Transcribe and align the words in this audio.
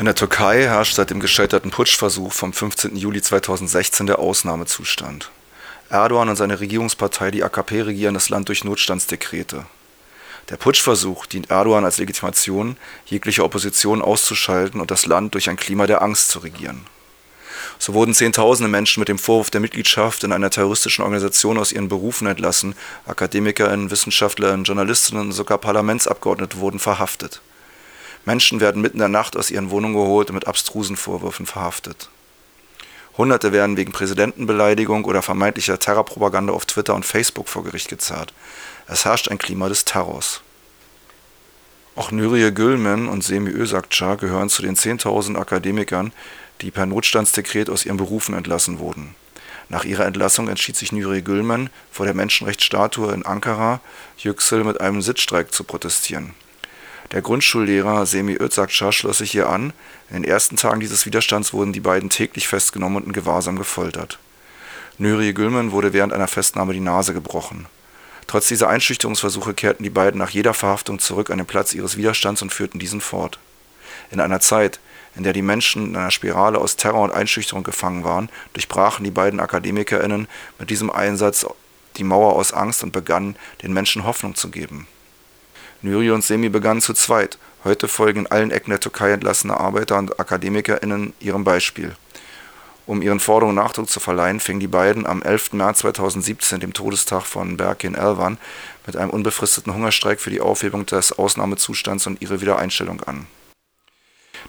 In 0.00 0.06
der 0.06 0.14
Türkei 0.14 0.62
herrscht 0.62 0.94
seit 0.94 1.10
dem 1.10 1.20
gescheiterten 1.20 1.70
Putschversuch 1.70 2.32
vom 2.32 2.54
15. 2.54 2.96
Juli 2.96 3.20
2016 3.20 4.06
der 4.06 4.18
Ausnahmezustand. 4.18 5.30
Erdogan 5.90 6.30
und 6.30 6.36
seine 6.36 6.58
Regierungspartei, 6.58 7.30
die 7.30 7.44
AKP, 7.44 7.82
regieren 7.82 8.14
das 8.14 8.30
Land 8.30 8.48
durch 8.48 8.64
Notstandsdekrete. 8.64 9.66
Der 10.48 10.56
Putschversuch 10.56 11.26
dient 11.26 11.50
Erdogan 11.50 11.84
als 11.84 11.98
Legitimation, 11.98 12.78
jegliche 13.04 13.44
Opposition 13.44 14.00
auszuschalten 14.00 14.80
und 14.80 14.90
das 14.90 15.04
Land 15.04 15.34
durch 15.34 15.50
ein 15.50 15.58
Klima 15.58 15.86
der 15.86 16.00
Angst 16.00 16.30
zu 16.30 16.38
regieren. 16.38 16.86
So 17.78 17.92
wurden 17.92 18.14
Zehntausende 18.14 18.70
Menschen 18.70 19.00
mit 19.00 19.08
dem 19.08 19.18
Vorwurf 19.18 19.50
der 19.50 19.60
Mitgliedschaft 19.60 20.24
in 20.24 20.32
einer 20.32 20.48
terroristischen 20.48 21.04
Organisation 21.04 21.58
aus 21.58 21.72
ihren 21.72 21.90
Berufen 21.90 22.26
entlassen, 22.26 22.74
AkademikerInnen, 23.04 23.90
WissenschaftlerInnen, 23.90 24.64
JournalistInnen 24.64 25.26
und 25.26 25.32
sogar 25.32 25.58
Parlamentsabgeordnete 25.58 26.56
wurden 26.56 26.78
verhaftet. 26.78 27.42
Menschen 28.24 28.60
werden 28.60 28.82
mitten 28.82 28.96
in 28.96 29.00
der 29.00 29.08
Nacht 29.08 29.36
aus 29.36 29.50
ihren 29.50 29.70
Wohnungen 29.70 29.94
geholt 29.94 30.28
und 30.28 30.34
mit 30.34 30.46
abstrusen 30.46 30.96
Vorwürfen 30.96 31.46
verhaftet. 31.46 32.10
Hunderte 33.16 33.52
werden 33.52 33.76
wegen 33.76 33.92
Präsidentenbeleidigung 33.92 35.04
oder 35.04 35.22
vermeintlicher 35.22 35.78
Terrorpropaganda 35.78 36.52
auf 36.52 36.66
Twitter 36.66 36.94
und 36.94 37.04
Facebook 37.04 37.48
vor 37.48 37.64
Gericht 37.64 37.88
gezerrt. 37.88 38.32
Es 38.86 39.04
herrscht 39.04 39.28
ein 39.28 39.38
Klima 39.38 39.68
des 39.68 39.84
Terrors. 39.84 40.42
Auch 41.96 42.12
Nuriye 42.12 42.52
Gülmen 42.52 43.08
und 43.08 43.24
Semi 43.24 43.50
Özakcar 43.50 44.16
gehören 44.16 44.48
zu 44.48 44.62
den 44.62 44.76
10.000 44.76 45.36
Akademikern, 45.36 46.12
die 46.60 46.70
per 46.70 46.86
Notstandsdekret 46.86 47.68
aus 47.68 47.84
ihren 47.84 47.96
Berufen 47.96 48.34
entlassen 48.34 48.78
wurden. 48.78 49.14
Nach 49.68 49.84
ihrer 49.84 50.06
Entlassung 50.06 50.48
entschied 50.48 50.76
sich 50.76 50.92
Nuriye 50.92 51.22
Gülmen, 51.22 51.68
vor 51.92 52.06
der 52.06 52.14
Menschenrechtsstatue 52.14 53.12
in 53.12 53.26
Ankara 53.26 53.80
Yüksel 54.18 54.64
mit 54.64 54.80
einem 54.80 55.02
Sitzstreik 55.02 55.52
zu 55.52 55.64
protestieren. 55.64 56.34
Der 57.12 57.22
Grundschullehrer 57.22 58.06
Semi 58.06 58.36
Özakcar 58.40 58.92
schloss 58.92 59.18
sich 59.18 59.34
ihr 59.34 59.48
an. 59.48 59.72
In 60.10 60.22
den 60.22 60.24
ersten 60.24 60.56
Tagen 60.56 60.78
dieses 60.78 61.06
Widerstands 61.06 61.52
wurden 61.52 61.72
die 61.72 61.80
beiden 61.80 62.08
täglich 62.08 62.46
festgenommen 62.46 62.98
und 62.98 63.06
in 63.06 63.12
Gewahrsam 63.12 63.56
gefoltert. 63.56 64.20
Nuri 64.96 65.32
Gülmen 65.32 65.72
wurde 65.72 65.92
während 65.92 66.12
einer 66.12 66.28
Festnahme 66.28 66.72
die 66.72 66.80
Nase 66.80 67.12
gebrochen. 67.12 67.66
Trotz 68.28 68.46
dieser 68.46 68.68
Einschüchterungsversuche 68.68 69.54
kehrten 69.54 69.82
die 69.82 69.90
beiden 69.90 70.18
nach 70.18 70.30
jeder 70.30 70.54
Verhaftung 70.54 71.00
zurück 71.00 71.30
an 71.30 71.38
den 71.38 71.48
Platz 71.48 71.72
ihres 71.72 71.96
Widerstands 71.96 72.42
und 72.42 72.52
führten 72.52 72.78
diesen 72.78 73.00
fort. 73.00 73.40
In 74.12 74.20
einer 74.20 74.38
Zeit, 74.38 74.78
in 75.16 75.24
der 75.24 75.32
die 75.32 75.42
Menschen 75.42 75.86
in 75.86 75.96
einer 75.96 76.12
Spirale 76.12 76.58
aus 76.58 76.76
Terror 76.76 77.02
und 77.02 77.12
Einschüchterung 77.12 77.64
gefangen 77.64 78.04
waren, 78.04 78.28
durchbrachen 78.52 79.02
die 79.02 79.10
beiden 79.10 79.40
AkademikerInnen 79.40 80.28
mit 80.60 80.70
diesem 80.70 80.90
Einsatz 80.90 81.44
die 81.96 82.04
Mauer 82.04 82.34
aus 82.34 82.52
Angst 82.52 82.84
und 82.84 82.92
begannen, 82.92 83.34
den 83.64 83.72
Menschen 83.72 84.04
Hoffnung 84.04 84.36
zu 84.36 84.48
geben. 84.48 84.86
Nuri 85.82 86.10
und 86.10 86.22
Semi 86.22 86.50
begannen 86.50 86.82
zu 86.82 86.92
zweit. 86.92 87.38
Heute 87.64 87.88
folgen 87.88 88.20
in 88.20 88.26
allen 88.26 88.50
Ecken 88.50 88.70
der 88.70 88.80
Türkei 88.80 89.12
entlassene 89.12 89.58
Arbeiter 89.58 89.96
und 89.96 90.20
AkademikerInnen 90.20 91.14
ihrem 91.20 91.44
Beispiel. 91.44 91.96
Um 92.86 93.00
ihren 93.00 93.20
Forderungen 93.20 93.56
Nachdruck 93.56 93.88
zu 93.88 93.98
verleihen, 93.98 94.40
fingen 94.40 94.60
die 94.60 94.66
beiden 94.66 95.06
am 95.06 95.22
11. 95.22 95.54
März 95.54 95.78
2017, 95.78 96.60
dem 96.60 96.74
Todestag 96.74 97.22
von 97.22 97.56
Berkin 97.56 97.94
Elvan, 97.94 98.36
mit 98.86 98.96
einem 98.96 99.10
unbefristeten 99.10 99.72
Hungerstreik 99.72 100.20
für 100.20 100.30
die 100.30 100.40
Aufhebung 100.40 100.84
des 100.84 101.18
Ausnahmezustands 101.18 102.06
und 102.06 102.20
ihre 102.20 102.42
Wiedereinstellung 102.42 103.02
an. 103.04 103.26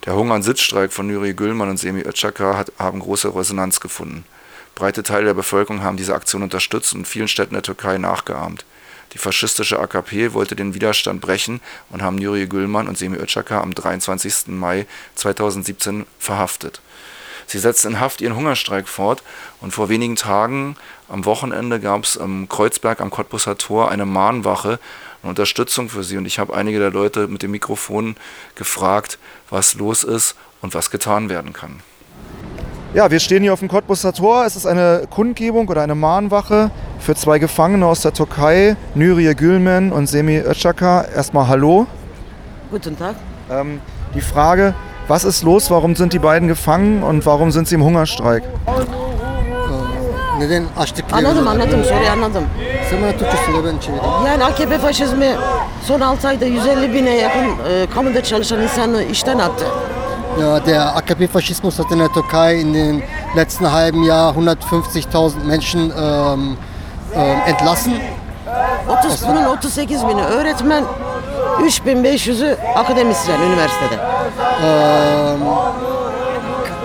Der 0.05 0.16
Hunger- 0.16 0.35
und 0.35 0.44
Sitzstreik 0.44 0.91
von 0.91 1.07
Nuri 1.07 1.34
Gülman 1.34 1.69
und 1.69 1.78
Semi 1.78 2.01
Özcakar 2.01 2.66
haben 2.78 3.00
große 3.00 3.34
Resonanz 3.34 3.79
gefunden. 3.79 4.25
Breite 4.75 5.03
Teile 5.03 5.28
der 5.28 5.34
Bevölkerung 5.34 5.84
haben 5.84 5.97
diese 5.97 6.16
Aktion 6.16 6.44
unterstützt 6.44 6.94
und 6.94 7.01
in 7.01 7.05
vielen 7.05 7.28
Städten 7.28 7.53
der 7.53 7.63
Türkei 7.63 7.97
nachgeahmt. 7.97 8.66
Die 9.13 9.17
faschistische 9.17 9.79
AKP 9.79 10.33
wollte 10.33 10.55
den 10.55 10.73
Widerstand 10.73 11.22
brechen 11.22 11.59
und 11.89 12.01
haben 12.01 12.16
Nuri 12.16 12.47
Gülman 12.47 12.88
und 12.88 12.97
Semi 12.97 13.17
Özcakar 13.17 13.61
am 13.61 13.75
23. 13.75 14.47
Mai 14.47 14.85
2017 15.16 16.05
verhaftet. 16.17 16.81
Sie 17.47 17.59
setzten 17.59 17.89
in 17.89 17.99
Haft 17.99 18.22
ihren 18.22 18.38
Hungerstreik 18.38 18.88
fort 18.88 19.23
und 19.59 19.72
vor 19.73 19.89
wenigen 19.89 20.16
Tagen 20.16 20.77
am 21.09 21.25
Wochenende 21.25 21.81
gab 21.81 22.05
es 22.05 22.17
am 22.17 22.47
Kreuzberg 22.47 23.01
am 23.01 23.09
Cottbusser 23.09 23.57
Tor 23.57 23.91
eine 23.91 24.05
Mahnwache 24.05 24.79
und 25.22 25.29
Unterstützung 25.29 25.89
für 25.89 26.03
sie 26.03 26.17
und 26.17 26.25
ich 26.25 26.39
habe 26.39 26.53
einige 26.55 26.79
der 26.79 26.91
Leute 26.91 27.28
mit 27.28 27.43
dem 27.43 27.51
Mikrofon 27.51 28.16
gefragt, 28.55 29.19
was 29.49 29.73
los 29.73 30.05
ist 30.05 30.35
und 30.61 30.73
was 30.73 30.89
getan 30.89 31.29
werden 31.29 31.51
kann. 31.51 31.81
Ja, 32.93 33.11
wir 33.11 33.19
stehen 33.19 33.43
hier 33.43 33.53
auf 33.53 33.59
dem 33.59 33.69
Cottbusser 33.69 34.13
Tor. 34.13 34.45
Es 34.45 34.55
ist 34.55 34.66
eine 34.66 35.07
Kundgebung 35.09 35.67
oder 35.67 35.81
eine 35.81 35.95
Mahnwache 35.95 36.72
für 37.01 37.16
zwei 37.16 37.39
Gefangene 37.39 37.85
aus 37.85 38.01
der 38.01 38.13
Türkei, 38.13 38.75
Nuriye 38.95 39.34
Gülmen 39.35 39.91
und 39.91 40.07
Semi 40.07 40.39
Özcaka. 40.39 41.06
Erstmal 41.16 41.47
Hallo. 41.47 41.88
Guten 42.69 42.97
Tag. 42.97 43.16
Ähm, 43.50 43.81
die 44.13 44.22
Frage, 44.22 44.73
was 45.07 45.23
ist 45.23 45.44
los? 45.44 45.72
Warum 45.72 45.95
sind 45.95 46.13
die 46.13 46.19
beiden 46.19 46.47
gefangen 46.47 47.03
und 47.03 47.25
warum 47.25 47.51
sind 47.51 47.67
sie 47.67 47.75
im 47.75 47.84
Hungerstreik? 47.84 48.44
Neden 50.40 50.66
açtık 50.78 51.06
Anladım 51.11 51.47
anladım 51.47 51.84
soruyu 51.84 52.09
anladım. 52.09 52.44
Sen 52.90 53.01
bana 53.01 53.11
Türkçe 53.11 53.38
söyle 53.45 53.57
ben 53.66 53.78
çevireyim. 53.79 54.25
Yani 54.25 54.44
AKP 54.44 54.78
faşizmi 54.78 55.35
son 55.85 56.01
6 56.01 56.28
ayda 56.28 56.45
150 56.45 56.94
bine 56.94 57.16
yakın 57.17 57.45
e, 57.69 57.88
kamuda 57.94 58.23
çalışan 58.23 58.61
insanı 58.61 59.03
işten 59.03 59.40
attı. 59.40 59.66
Ja, 60.40 60.66
der 60.66 60.79
AKP-Faschismus 60.95 61.79
hat 61.79 61.91
in 61.91 62.00
der 62.00 62.07
Türkei 62.07 62.61
in 62.61 62.73
den 62.73 63.03
letzten 63.35 63.66
halben 63.66 64.03
Jahr 64.03 64.34
150.000 64.34 65.45
Menschen 65.45 65.91
ähm, 65.91 66.57
entlassen. 67.19 67.94
30 69.05 69.27
bunun 69.27 69.45
38 69.45 70.07
bini 70.07 70.23
öğretmen, 70.23 70.83
3500'ü 71.59 72.57
akademisyen 72.75 73.41
üniversitede. 73.41 73.95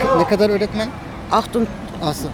K- 0.02 0.18
ne 0.18 0.24
kadar 0.28 0.50
öğretmen? 0.50 0.88
Achtun- 1.32 1.66
Achso. 2.04 2.28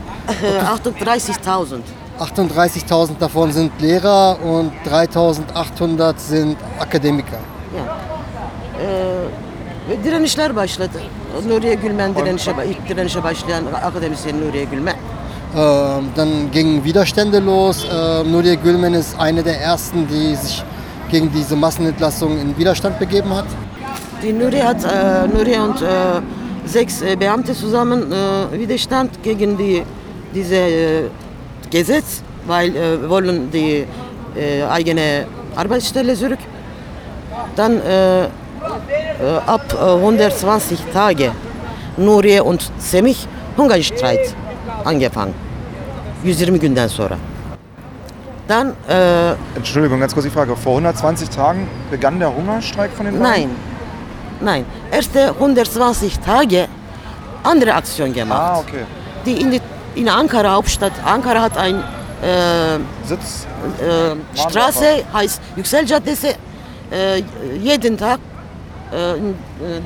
38.000. 0.84 1.80
38.000 2.20 3.20
davon 3.20 3.50
sind 3.50 3.70
Lehrer 3.82 4.36
und 4.44 4.70
3.800 4.86 6.19
sind 6.19 6.56
Akademiker. 6.80 7.38
Yani. 7.76 7.88
Ee, 8.80 9.14
ve 9.91 10.04
direnişler 10.04 10.56
başladı. 10.56 11.00
Nuriye 11.48 11.74
Gülmen 11.74 12.14
direnişe, 12.14 12.50
ilk 12.69 12.88
direnişe 12.88 13.22
başlayan 13.22 13.64
akademisyen 13.84 14.41
Nuriye 14.41 14.64
Gülmen. 14.64 14.97
Ähm, 15.54 16.08
dann 16.14 16.50
gingen 16.50 16.82
Widerstände 16.82 17.38
los. 17.38 17.84
Ähm, 17.92 18.32
Nuriye 18.32 18.56
Gülmen 18.56 18.94
ist 18.94 19.18
eine 19.18 19.42
der 19.42 19.60
ersten, 19.60 20.08
die 20.08 20.34
sich 20.34 20.64
gegen 21.10 21.30
diese 21.30 21.56
Massenentlassung 21.56 22.38
in 22.40 22.56
Widerstand 22.56 22.98
begeben 22.98 23.34
hat. 23.34 23.44
Die 24.22 24.32
Nuriye 24.32 24.64
hat, 24.64 24.82
äh, 24.84 25.28
Nuriye 25.28 25.62
und 25.62 25.82
äh, 25.82 26.22
sechs 26.64 27.02
äh, 27.02 27.16
Beamte 27.16 27.52
zusammen 27.52 28.10
äh, 28.10 28.58
Widerstand 28.58 29.22
gegen 29.22 29.58
die, 29.58 29.82
diese 30.34 30.56
äh, 30.56 31.02
Gesetz, 31.70 32.22
weil 32.46 32.74
äh, 32.74 33.08
wollen 33.10 33.50
die 33.50 33.84
äh, 34.34 34.62
eigene 34.64 35.26
Arbeitsstelle 35.54 36.14
zurück. 36.14 36.38
Dann 37.56 37.78
äh, 37.82 38.22
äh, 38.24 38.28
ab 39.46 39.64
äh, 39.74 39.84
120 39.84 40.78
Tage 40.94 41.32
Nuriye 41.98 42.42
und 42.42 42.70
Semih 42.78 43.16
Hungerstreit 43.58 44.34
angefangen. 44.84 45.34
120 46.25 46.60
günden 46.60 46.88
sonra. 46.88 47.16
Dann, 48.48 48.74
äh, 48.89 49.33
Entschuldigung, 49.56 50.01
ganz 50.01 50.12
kurz 50.12 50.24
die 50.24 50.30
Frage. 50.30 50.56
Vor 50.56 50.72
120 50.72 51.28
Tagen 51.30 51.68
begann 51.91 52.18
der 52.18 52.34
Hungerstreik 52.34 52.91
von 52.92 53.06
den 53.06 53.21
nein, 53.21 53.51
nein, 54.41 54.65
erste 54.91 55.30
120 55.30 56.18
Tage 56.18 56.68
andere 57.42 57.74
Aktion 57.74 58.12
gemacht. 58.12 58.41
Ah, 58.41 58.59
okay. 58.59 58.84
Die 59.24 59.41
in, 59.41 59.51
die, 59.53 59.60
in 59.95 60.09
Ankara 60.09 60.53
Hauptstadt, 60.53 60.92
Ankara 61.04 61.42
hat 61.42 61.56
ein 61.56 61.77
äh, 62.22 62.78
Sitz. 63.06 63.47
äh, 63.80 64.39
Straße, 64.39 65.04
heißt 65.12 65.41
Yüksel 65.56 65.86
Caddesi, 65.86 66.28
äh, 66.91 67.22
jeden 67.60 67.97
Tag 67.97 68.18
äh, 68.92 69.12
äh, 69.15 69.18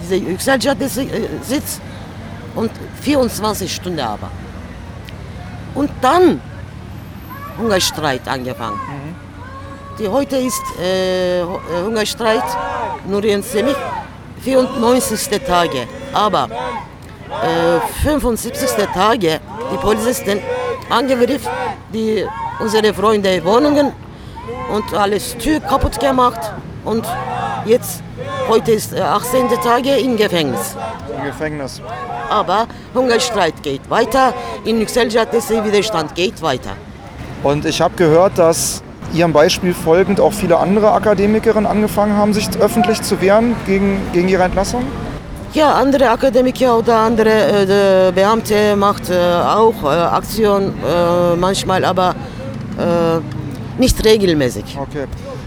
diese 0.03 0.17
Yüksel 0.17 0.59
Caddesi 0.59 1.03
äh, 1.03 1.29
sitzt 1.43 1.81
und 2.55 2.70
24 3.03 3.73
Stunden 3.75 4.00
aber. 4.00 4.31
Und 5.76 5.90
dann 6.00 6.40
Hungerstreit 7.58 8.26
angefangen. 8.26 8.81
Die 9.99 10.08
heute 10.08 10.37
ist 10.37 10.62
äh, 10.78 11.40
äh, 11.40 11.46
Hungerstreit 11.84 12.44
nur 13.06 13.25
in 13.25 13.43
Semih 13.43 13.75
94. 14.43 15.40
Tage, 15.46 15.87
aber 16.12 16.49
äh, 17.43 17.81
75. 18.02 18.69
Tage 18.93 19.40
die 19.73 19.76
Polizisten 19.78 20.40
angegriffen, 20.90 21.50
die 21.93 22.26
unsere 22.58 22.93
Freunde 22.93 23.43
Wohnungen 23.44 23.93
und 24.72 24.94
alles 24.94 25.37
Tür 25.38 25.61
kaputt 25.61 25.99
gemacht 25.99 26.40
und 26.84 27.06
jetzt 27.64 28.02
heute 28.48 28.72
ist 28.72 28.93
äh, 28.93 29.00
18. 29.00 29.48
Tage 29.62 29.96
im 29.96 30.16
Gefängnis. 30.16 30.76
Im 31.16 31.25
Gefängnis. 31.25 31.81
Aber 32.31 32.66
Hungerstreit 32.94 33.62
geht 33.62 33.88
weiter, 33.88 34.34
in 34.64 34.81
Yüksel 34.81 35.08
Caddesi 35.08 35.62
Widerstand 35.64 36.14
geht 36.14 36.40
weiter. 36.43 36.70
Und 37.43 37.64
ich 37.64 37.81
habe 37.81 37.94
gehört, 37.96 38.38
dass 38.38 38.82
Ihrem 39.14 39.32
Beispiel 39.32 39.72
folgend 39.72 40.20
auch 40.20 40.32
viele 40.32 40.58
andere 40.58 40.93
Akademikerinnen 40.93 41.66
angefangen 41.66 42.16
haben, 42.16 42.34
sich 42.34 42.48
öffentlich 42.60 43.00
zu 43.02 43.20
wehren 43.20 43.54
gegen, 43.66 44.00
gegen 44.12 44.28
ihre 44.28 44.43
Entlassung? 44.43 44.84
Ja, 45.54 45.72
andere 45.75 46.10
Akademiker 46.10 46.76
oder 46.76 46.96
andere 46.98 48.08
äh, 48.08 48.12
Beamte 48.12 48.76
macht 48.76 49.08
äh, 49.08 49.14
auch 49.14 49.75
äh, 49.84 49.87
Aktion 49.87 50.75
äh, 50.84 51.37
manchmal, 51.37 51.84
aber 51.84 52.14
äh, 52.78 53.81
nicht 53.81 54.04
regelmäßig. 54.04 54.76
Okay. 54.78 55.06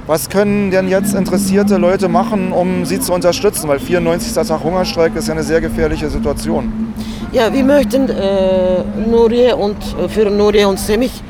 Was 0.09 0.27
können 0.27 0.71
denn 0.71 0.88
jetzt 0.88 1.13
interessierte 1.13 1.77
Leute 1.77 2.07
machen, 2.07 2.51
um 2.51 2.83
sie 2.83 3.00
zu 3.00 3.13
unterstützen? 3.13 3.67
Weil 3.69 3.79
94. 3.79 4.33
Tag 4.33 4.63
Hungerstreik 4.63 5.15
ist 5.15 5.27
ja 5.27 5.35
eine 5.35 5.44
sehr 5.44 5.61
gefährliche 5.61 6.09
Situation. 6.09 6.95
Ja, 7.31 7.53
wir 7.53 7.63
möchten 7.63 8.09
äh, 8.09 8.83
Nurie 9.07 9.53
und 9.53 9.77
äh, 9.77 10.09
für 10.09 10.31
Nurie 10.31 10.65
und 10.65 10.79
Semich 10.79 11.21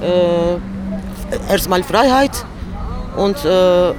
äh, 0.00 1.50
erstmal 1.50 1.82
Freiheit 1.82 2.30
und 3.16 3.44
äh, 3.44 3.92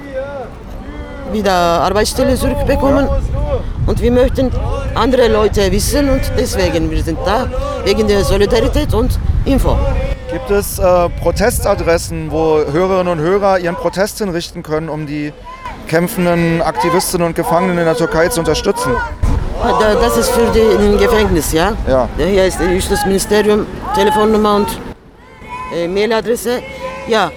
wieder 1.33 1.51
Arbeitsstelle 1.51 2.35
zurückbekommen. 2.35 3.05
Und 3.87 4.01
wir 4.01 4.11
möchten 4.13 4.49
andere 4.95 5.27
Leute 5.27 5.69
wissen 5.69 6.07
und 6.09 6.21
deswegen 6.37 6.89
wir 6.89 7.03
sind 7.03 7.19
da 7.25 7.45
wegen 7.83 8.07
der 8.07 8.23
Solidarität 8.23 8.93
und 8.93 9.19
Info. 9.43 9.75
Gibt 10.33 10.49
es 10.49 10.79
äh, 10.79 11.09
Protestadressen, 11.21 12.31
wo 12.31 12.57
Hörerinnen 12.71 13.07
und 13.07 13.19
Hörer 13.19 13.59
ihren 13.59 13.75
Protest 13.75 14.17
hinrichten 14.17 14.63
können, 14.63 14.89
um 14.89 15.05
die 15.05 15.31
kämpfenden 15.87 16.61
Aktivistinnen 16.61 17.27
und 17.27 17.35
Gefangenen 17.35 17.77
in 17.77 17.85
der 17.85 17.95
Türkei 17.95 18.27
zu 18.29 18.39
unterstützen? 18.39 18.93
Da- 19.61 19.93
Das 19.95 20.17
ist 20.17 20.29
für 20.31 20.47
die 20.51 20.59
im 20.59 20.97
Gefängnis, 20.97 21.53
ja? 21.53 21.73
Ja. 21.87 22.09
Hier 22.17 22.45
ist 22.45 22.59
das 22.59 22.67
Justizministerium, 22.67 23.67
Telefonnummer 23.93 24.55
und 24.55 24.67
äh, 25.73 25.87
Mailadresse. 25.87 26.61
Ja, 27.07 27.31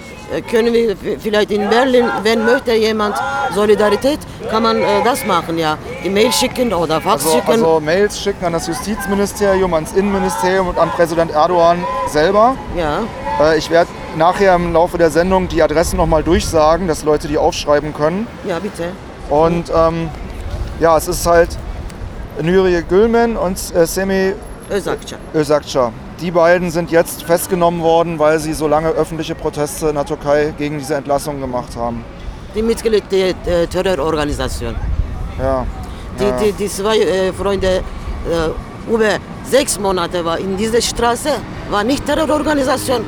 können 0.49 0.73
wir 0.73 0.95
vielleicht 1.19 1.51
in 1.51 1.69
Berlin, 1.69 2.05
wenn 2.23 2.45
möchte 2.45 2.73
jemand 2.73 3.15
Solidarität, 3.53 4.19
kann 4.49 4.63
man 4.63 4.77
äh, 4.77 5.03
das 5.03 5.25
machen, 5.25 5.57
ja. 5.57 5.77
Die 6.03 6.09
Mail 6.09 6.31
schicken 6.31 6.73
oder 6.73 6.99
Fax 7.01 7.25
Also, 7.25 7.37
schicken. 7.37 7.51
also 7.51 7.79
Mails 7.79 8.19
schicken 8.19 8.45
an 8.45 8.53
das 8.53 8.67
Justizministerium, 8.67 9.73
ans 9.73 9.93
Innenministerium 9.93 10.67
und 10.67 10.77
an 10.77 10.89
Präsident 10.89 11.31
Erdogan 11.31 11.83
selber. 12.07 12.55
ja. 12.77 12.99
Äh, 13.39 13.57
ich 13.57 13.69
werde 13.69 13.89
nachher 14.17 14.55
im 14.55 14.73
Laufe 14.73 14.97
der 14.97 15.11
Sendung 15.11 15.47
die 15.47 15.61
Adressen 15.61 15.97
nochmal 15.97 16.23
durchsagen, 16.23 16.87
dass 16.87 17.03
Leute 17.03 17.27
die 17.27 17.37
aufschreiben 17.37 17.93
können. 17.93 18.27
ja, 18.47 18.57
bitte. 18.59 18.89
Und 19.29 19.71
ähm, 19.75 20.09
ja, 20.79 20.97
es 20.97 21.07
ist 21.07 21.25
halt 21.27 21.49
Nuriye 22.41 22.81
Gülmen 22.83 23.35
und 23.37 23.57
äh, 23.75 23.85
Semih 23.85 24.33
Özakça. 24.69 25.15
Özakça. 25.33 25.91
Die 26.21 26.35
beiden 26.35 26.69
sind 26.69 26.91
jetzt 26.91 27.23
festgenommen 27.23 27.81
worden, 27.81 28.19
weil 28.19 28.39
sie 28.39 28.53
so 28.53 28.67
lange 28.67 28.89
öffentliche 28.89 29.35
Proteste 29.35 29.89
in 29.89 29.95
der 29.95 30.05
Türkei 30.05 30.53
gegen 30.57 30.79
diese 30.79 30.95
Entlassung 30.95 31.39
gemacht 31.39 31.75
haben. 31.75 32.03
Die 32.55 32.63
Mitglied 32.63 33.03
der 33.11 33.29
äh, 33.29 33.67
Terrororganisation. 33.67 34.75
Ja. 35.39 35.65
Die, 36.19 36.23
ja. 36.23 36.37
die, 36.37 36.51
die 36.51 36.67
zwei 36.67 36.97
äh, 36.97 37.33
Freunde 37.33 37.67
äh, 37.67 38.91
über 38.93 39.19
sechs 39.45 39.79
Monate 39.79 40.25
war 40.25 40.39
in 40.39 40.57
dieser 40.57 40.81
Straße, 40.81 41.29
war 41.69 41.83
nicht 41.83 42.05
Terrororganisation, 42.05 43.05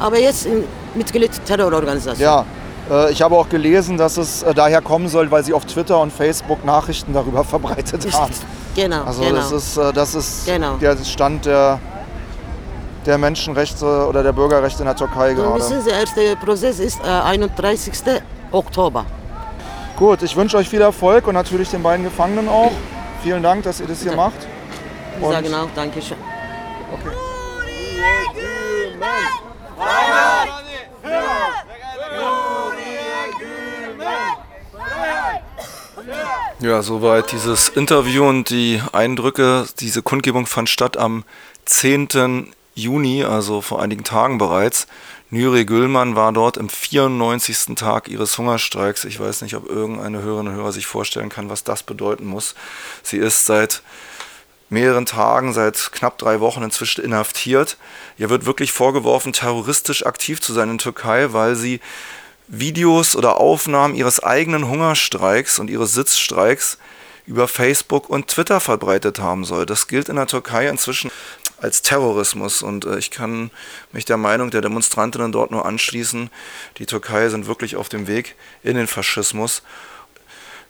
aber 0.00 0.18
jetzt 0.18 0.46
in 0.46 0.64
Mitglied 0.94 1.30
Terrororganisation. 1.46 2.20
ja. 2.20 2.44
Äh, 2.90 3.12
ich 3.12 3.22
habe 3.22 3.36
auch 3.36 3.48
gelesen, 3.48 3.96
dass 3.96 4.16
es 4.16 4.42
äh, 4.42 4.54
daher 4.54 4.80
kommen 4.80 5.08
soll, 5.08 5.30
weil 5.30 5.44
sie 5.44 5.52
auf 5.52 5.64
Twitter 5.64 6.00
und 6.00 6.12
Facebook 6.12 6.64
Nachrichten 6.64 7.12
darüber 7.12 7.44
verbreitet 7.54 8.06
haben. 8.12 8.32
Genau, 8.82 9.02
Also 9.04 9.22
genau. 9.22 9.34
das 9.36 9.50
ist, 9.52 9.76
äh, 9.76 9.92
das 9.92 10.14
ist 10.14 10.46
Genau. 10.46 10.74
der 10.76 10.96
Stand 11.04 11.46
der, 11.46 11.80
der 13.06 13.18
Menschenrechte 13.18 13.84
oder 14.08 14.22
der 14.22 14.32
Bürgerrechte 14.32 14.80
in 14.82 14.86
der 14.86 14.94
Türkei 14.94 15.30
Und 15.30 15.36
gerade. 15.36 15.54
wissen 15.58 15.80
Sie, 15.82 15.88
der 15.90 16.00
erste 16.00 16.36
Prozess 16.36 16.78
ist 16.78 17.00
äh, 17.04 17.08
31. 17.08 17.92
Oktober. 18.52 19.04
Gut, 19.96 20.22
ich 20.22 20.36
wünsche 20.36 20.56
euch 20.58 20.68
viel 20.68 20.80
Erfolg 20.80 21.26
und 21.26 21.34
natürlich 21.34 21.70
den 21.70 21.82
beiden 21.82 22.04
Gefangenen 22.04 22.48
auch. 22.48 22.70
Vielen 23.24 23.42
Dank, 23.42 23.64
dass 23.64 23.80
ihr 23.80 23.88
das 23.88 24.00
hier 24.02 24.14
macht. 24.14 24.46
Wir 25.18 25.26
Und- 25.26 25.32
sagen 25.34 25.54
auch 25.54 25.68
Dankeschön. 25.74 26.16
Ja, 36.60 36.82
soweit 36.82 37.30
dieses 37.30 37.68
Interview 37.68 38.28
und 38.28 38.50
die 38.50 38.82
Eindrücke. 38.90 39.68
Diese 39.78 40.02
Kundgebung 40.02 40.46
fand 40.46 40.68
statt 40.68 40.96
am 40.96 41.22
10. 41.66 42.52
Juni, 42.74 43.22
also 43.22 43.60
vor 43.60 43.80
einigen 43.80 44.02
Tagen 44.02 44.38
bereits. 44.38 44.88
Nuri 45.30 45.64
Güllmann 45.64 46.16
war 46.16 46.32
dort 46.32 46.56
im 46.56 46.68
94. 46.68 47.76
Tag 47.76 48.08
ihres 48.08 48.36
Hungerstreiks. 48.36 49.04
Ich 49.04 49.20
weiß 49.20 49.42
nicht, 49.42 49.54
ob 49.54 49.68
irgendeine 49.68 50.20
Hörerin 50.20 50.48
und 50.48 50.54
Hörer 50.54 50.72
sich 50.72 50.86
vorstellen 50.86 51.28
kann, 51.28 51.48
was 51.48 51.62
das 51.62 51.84
bedeuten 51.84 52.26
muss. 52.26 52.56
Sie 53.04 53.18
ist 53.18 53.46
seit 53.46 53.82
mehreren 54.68 55.06
Tagen, 55.06 55.52
seit 55.52 55.92
knapp 55.92 56.18
drei 56.18 56.40
Wochen 56.40 56.64
inzwischen 56.64 57.04
inhaftiert. 57.04 57.76
Ihr 58.16 58.30
wird 58.30 58.46
wirklich 58.46 58.72
vorgeworfen, 58.72 59.32
terroristisch 59.32 60.04
aktiv 60.04 60.40
zu 60.40 60.52
sein 60.52 60.70
in 60.70 60.78
Türkei, 60.78 61.32
weil 61.32 61.54
sie 61.54 61.78
Videos 62.48 63.14
oder 63.14 63.38
Aufnahmen 63.38 63.94
ihres 63.94 64.20
eigenen 64.22 64.68
Hungerstreiks 64.68 65.58
und 65.58 65.68
ihres 65.68 65.92
Sitzstreiks 65.92 66.78
über 67.26 67.46
Facebook 67.46 68.08
und 68.08 68.28
Twitter 68.28 68.58
verbreitet 68.58 69.18
haben 69.18 69.44
soll. 69.44 69.66
Das 69.66 69.86
gilt 69.86 70.08
in 70.08 70.16
der 70.16 70.26
Türkei 70.26 70.66
inzwischen 70.66 71.10
als 71.60 71.82
Terrorismus 71.82 72.62
und 72.62 72.86
äh, 72.86 72.98
ich 72.98 73.10
kann 73.10 73.50
mich 73.92 74.04
der 74.04 74.16
Meinung 74.16 74.50
der 74.50 74.62
Demonstrantinnen 74.62 75.32
dort 75.32 75.50
nur 75.50 75.66
anschließen. 75.66 76.30
Die 76.78 76.86
Türkei 76.86 77.28
sind 77.28 77.46
wirklich 77.46 77.76
auf 77.76 77.88
dem 77.88 78.06
Weg 78.06 78.34
in 78.62 78.76
den 78.76 78.86
Faschismus. 78.86 79.62